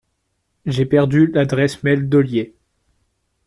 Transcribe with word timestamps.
J’ai 0.65 0.87
perdu 0.87 1.27
l’adresse 1.27 1.83
mail 1.83 2.09
d’Olier. 2.09 2.55